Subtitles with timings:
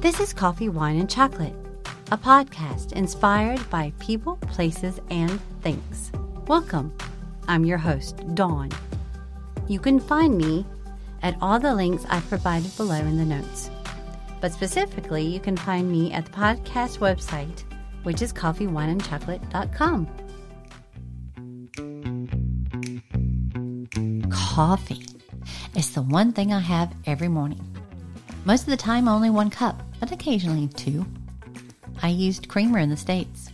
[0.00, 1.54] This is Coffee, Wine, and Chocolate,
[2.10, 6.10] a podcast inspired by people, places, and things.
[6.46, 6.96] Welcome.
[7.48, 8.70] I'm your host, Dawn.
[9.68, 10.64] You can find me
[11.22, 13.70] at all the links I've provided below in the notes.
[14.40, 17.64] But specifically, you can find me at the podcast website,
[18.02, 20.08] which is coffeewineandchocolate.com.
[24.30, 25.06] Coffee
[25.76, 27.60] is the one thing I have every morning.
[28.46, 31.06] Most of the time, only one cup, but occasionally two.
[32.02, 33.50] I used creamer in the States,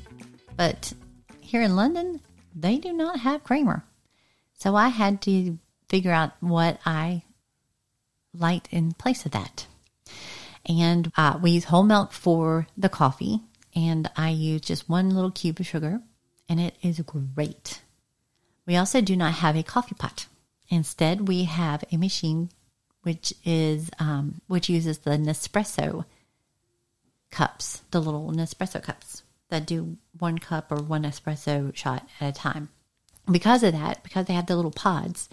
[0.57, 0.93] but
[1.41, 2.21] here in London,
[2.55, 3.85] they do not have creamer.
[4.55, 7.25] So I had to figure out what I
[8.33, 9.67] liked in place of that.
[10.65, 13.41] And uh, we use whole milk for the coffee,
[13.75, 16.01] and I use just one little cube of sugar,
[16.49, 17.83] and it is great.
[18.67, 20.27] We also do not have a coffee pot.
[20.69, 22.51] Instead, we have a machine
[23.03, 26.05] which is um, which uses the Nespresso
[27.37, 32.33] cups, the little Nespresso cups that do one cup or one espresso shot at a
[32.33, 32.71] time.
[33.31, 35.29] Because of that, because they have the little pods,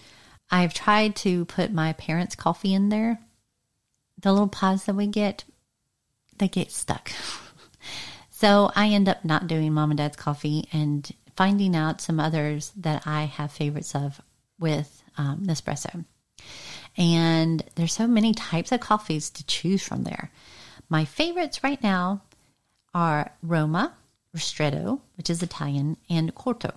[0.50, 3.20] I've tried to put my parents' coffee in there.
[4.20, 5.44] The little pods that we get,
[6.36, 7.10] they get stuck.
[8.30, 12.70] so I end up not doing mom and dad's coffee and finding out some others
[12.76, 14.20] that I have favorites of
[14.58, 16.04] with um, Nespresso.
[16.98, 20.30] And there's so many types of coffees to choose from there.
[20.94, 22.22] My favorites right now
[22.94, 23.96] are Roma,
[24.32, 26.72] Ristretto, which is Italian, and Corto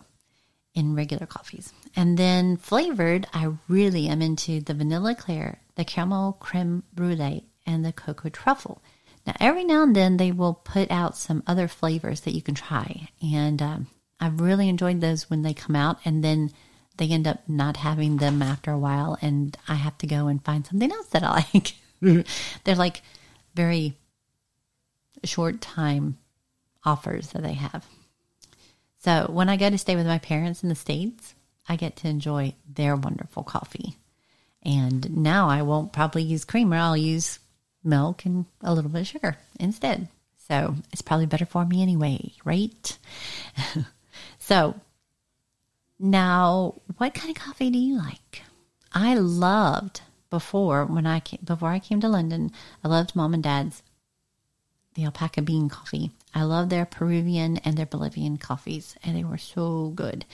[0.74, 1.72] in regular coffees.
[1.96, 7.86] And then flavored, I really am into the vanilla eclair, the caramel creme brulee, and
[7.86, 8.82] the cocoa truffle.
[9.28, 12.56] Now, every now and then they will put out some other flavors that you can
[12.56, 13.10] try.
[13.22, 13.88] And um,
[14.20, 16.00] I've really enjoyed those when they come out.
[16.04, 16.50] And then
[16.98, 20.44] they end up not having them after a while, and I have to go and
[20.44, 22.26] find something else that I like.
[22.64, 23.04] They're like
[23.54, 23.96] very
[25.24, 26.18] short time
[26.84, 27.86] offers that they have.
[29.00, 31.36] So when I go to stay with my parents in the States,
[31.68, 33.98] I get to enjoy their wonderful coffee.
[34.64, 37.40] And now I won't probably use creamer, I'll use
[37.84, 40.08] milk and a little bit of sugar instead.
[40.48, 42.98] So it's probably better for me anyway, right?
[44.40, 44.76] so
[46.00, 48.44] now, what kind of coffee do you like?
[48.94, 52.52] I loved before when I came, before I came to London.
[52.84, 53.82] I loved mom and dad's
[54.98, 56.10] the alpaca bean coffee.
[56.34, 60.26] I love their Peruvian and their Bolivian coffees, and they were so good.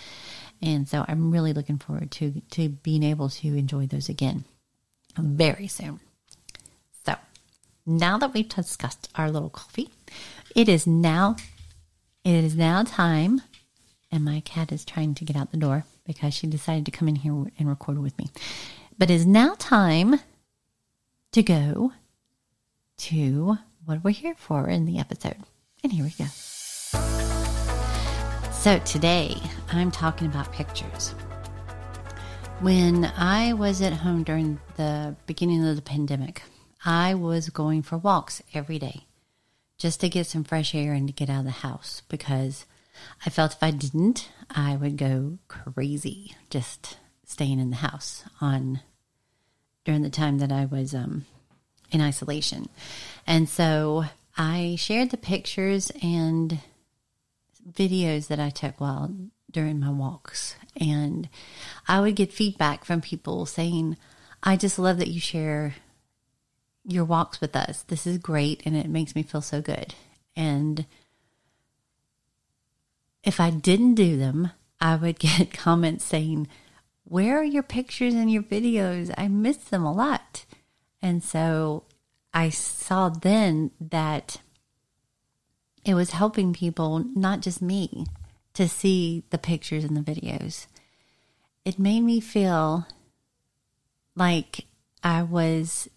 [0.61, 4.45] And so I'm really looking forward to to being able to enjoy those again
[5.17, 5.99] very soon.
[7.05, 7.15] So
[7.85, 9.89] now that we've discussed our little coffee,
[10.55, 11.35] it is now
[12.23, 13.41] it is now time
[14.09, 17.09] and my cat is trying to get out the door because she decided to come
[17.09, 18.29] in here and record with me.
[18.97, 20.21] But it is now time
[21.33, 21.91] to go
[22.99, 25.37] to what we're here for in the episode.
[25.83, 26.25] And here we go.
[28.51, 29.35] So today
[29.71, 31.09] I'm talking about pictures.
[32.61, 36.43] When I was at home during the beginning of the pandemic,
[36.85, 39.07] I was going for walks every day
[39.77, 42.65] just to get some fresh air and to get out of the house because
[43.25, 48.81] I felt if I didn't, I would go crazy just staying in the house on
[49.83, 51.25] during the time that I was um,
[51.93, 52.67] in isolation.
[53.25, 54.05] And so
[54.35, 56.59] I shared the pictures and
[57.71, 59.13] videos that I took while
[59.49, 60.55] during my walks.
[60.75, 61.29] And
[61.87, 63.95] I would get feedback from people saying,
[64.41, 65.75] I just love that you share
[66.83, 67.83] your walks with us.
[67.83, 69.93] This is great and it makes me feel so good.
[70.35, 70.85] And
[73.23, 74.51] if I didn't do them,
[74.81, 76.47] I would get comments saying,
[77.03, 79.13] Where are your pictures and your videos?
[79.17, 80.45] I miss them a lot.
[81.03, 81.83] And so
[82.33, 84.37] I saw then that
[85.83, 88.05] it was helping people, not just me,
[88.53, 90.67] to see the pictures and the videos.
[91.65, 92.87] It made me feel
[94.15, 94.65] like
[95.03, 95.89] I was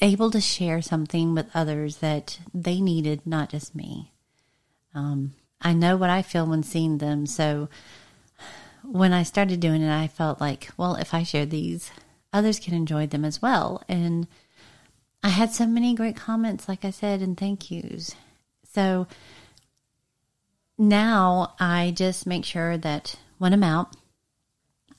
[0.00, 4.12] able to share something with others that they needed, not just me.
[4.94, 7.26] Um, I know what I feel when seeing them.
[7.26, 7.68] So
[8.84, 11.90] when I started doing it, I felt like, well, if I share these,
[12.32, 13.82] others can enjoy them as well.
[13.88, 14.26] And
[15.22, 18.14] I had so many great comments, like I said, and thank yous.
[18.72, 19.06] So
[20.76, 23.96] now I just make sure that when I'm out,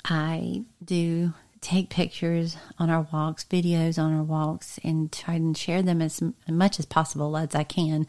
[0.04, 5.81] I do take pictures on our walks, videos on our walks, and try and share
[5.81, 8.08] them as much as possible as I can.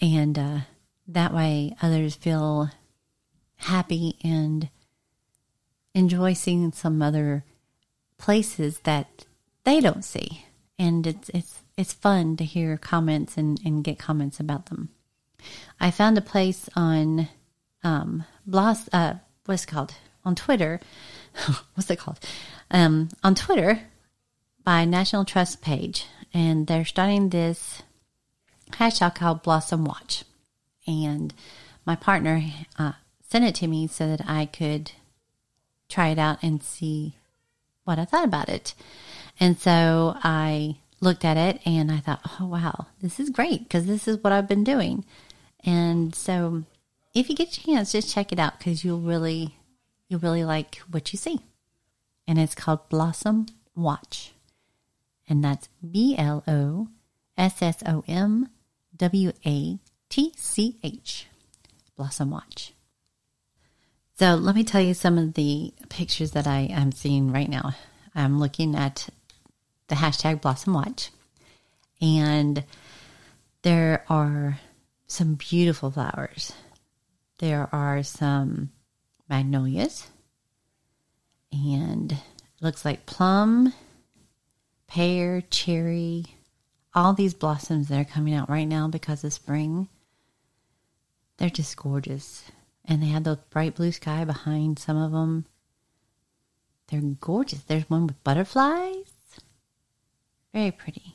[0.00, 0.58] And uh,
[1.08, 2.70] that way, others feel
[3.56, 4.68] happy and
[5.94, 7.44] enjoy seeing some other
[8.18, 9.24] places that
[9.64, 10.44] they don't see.
[10.78, 14.90] And it's it's it's fun to hear comments and, and get comments about them.
[15.80, 17.28] I found a place on
[17.84, 19.14] um, Blos, uh,
[19.46, 19.94] what's called
[20.24, 20.80] on Twitter.
[21.74, 22.18] what's it called?
[22.70, 23.80] Um, on Twitter
[24.64, 27.82] by National Trust page, and they're starting this
[28.72, 30.24] hashtag called Blossom Watch.
[30.86, 31.32] And
[31.86, 32.42] my partner
[32.78, 32.92] uh,
[33.22, 34.92] sent it to me so that I could
[35.88, 37.14] try it out and see
[37.88, 38.74] what I thought about it.
[39.40, 43.86] And so I looked at it and I thought, oh, wow, this is great because
[43.86, 45.04] this is what I've been doing.
[45.64, 46.64] And so
[47.14, 49.56] if you get a chance, just check it out because you'll really,
[50.08, 51.40] you'll really like what you see.
[52.26, 54.32] And it's called Blossom Watch.
[55.28, 56.88] And that's B L O
[57.36, 58.48] S S O M
[58.96, 61.26] W A T C H.
[61.96, 62.72] Blossom Watch.
[64.18, 67.76] So let me tell you some of the pictures that I am seeing right now.
[68.16, 69.08] I'm looking at
[69.86, 71.12] the hashtag Blossom Watch,
[72.00, 72.64] and
[73.62, 74.58] there are
[75.06, 76.52] some beautiful flowers.
[77.38, 78.72] There are some
[79.28, 80.08] magnolias,
[81.52, 82.18] and it
[82.60, 83.72] looks like plum,
[84.88, 86.24] pear, cherry,
[86.92, 89.86] all these blossoms that are coming out right now because of spring.
[91.36, 92.50] They're just gorgeous
[92.88, 95.44] and they had the bright blue sky behind some of them.
[96.88, 97.60] They're gorgeous.
[97.60, 99.12] There's one with butterflies.
[100.54, 101.14] Very pretty.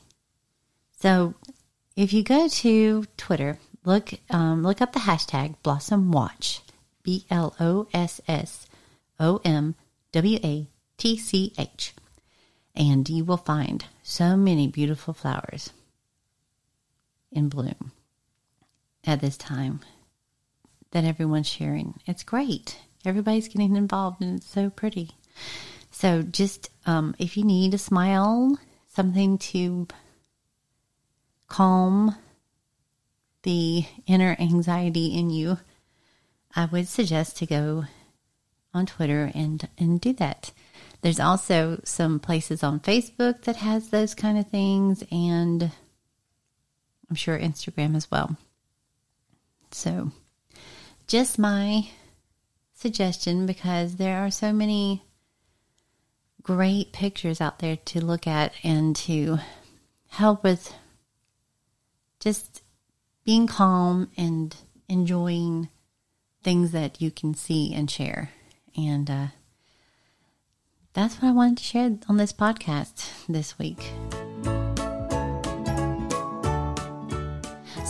[1.00, 1.34] So,
[1.96, 6.60] if you go to Twitter, look um, look up the hashtag Blossom Watch,
[7.02, 8.66] B L O S S
[9.18, 9.74] O M
[10.12, 11.92] W A T C H,
[12.76, 15.70] and you will find so many beautiful flowers
[17.32, 17.90] in bloom
[19.04, 19.80] at this time
[20.94, 22.00] that everyone's sharing.
[22.06, 22.78] It's great.
[23.04, 25.10] Everybody's getting involved and it's so pretty.
[25.90, 28.58] So just um, if you need a smile,
[28.94, 29.86] something to
[31.48, 32.16] calm
[33.42, 35.58] the inner anxiety in you,
[36.56, 37.84] I would suggest to go
[38.72, 40.52] on Twitter and and do that.
[41.02, 45.70] There's also some places on Facebook that has those kind of things and
[47.10, 48.36] I'm sure Instagram as well.
[49.70, 50.12] So
[51.06, 51.88] just my
[52.74, 55.02] suggestion because there are so many
[56.42, 59.38] great pictures out there to look at and to
[60.08, 60.74] help with
[62.20, 62.62] just
[63.24, 64.54] being calm and
[64.88, 65.68] enjoying
[66.42, 68.30] things that you can see and share.
[68.76, 69.26] And uh,
[70.92, 73.90] that's what I wanted to share on this podcast this week.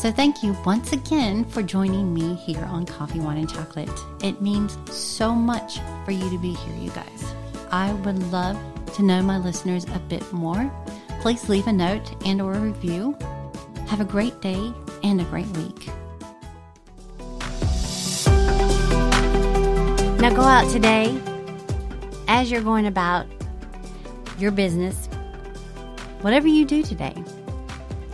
[0.05, 3.89] So, thank you once again for joining me here on Coffee, Wine, and Chocolate.
[4.23, 7.35] It means so much for you to be here, you guys.
[7.71, 8.59] I would love
[8.97, 10.71] to know my listeners a bit more.
[11.23, 13.17] Please leave a note and or a review.
[13.87, 15.87] Have a great day and a great week.
[20.21, 21.19] Now go out today
[22.29, 23.25] as you're going about
[24.39, 25.07] your business,
[26.21, 27.15] whatever you do today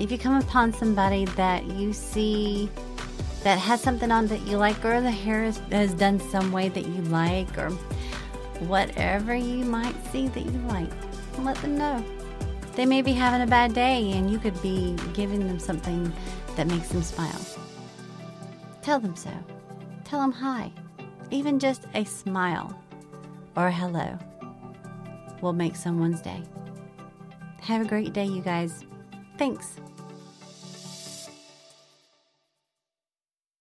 [0.00, 2.70] if you come upon somebody that you see
[3.44, 6.70] that has something on that you like, or the hair is, has done some way
[6.70, 7.70] that you like, or
[8.60, 10.90] whatever you might see that you like,
[11.38, 12.04] let them know.
[12.74, 16.12] They may be having a bad day, and you could be giving them something
[16.56, 17.40] that makes them smile.
[18.82, 19.30] Tell them so.
[20.04, 20.72] Tell them hi.
[21.30, 22.78] Even just a smile
[23.56, 24.18] or hello
[25.40, 26.42] will make someone's day.
[27.60, 28.84] Have a great day, you guys.
[29.38, 29.76] Thanks.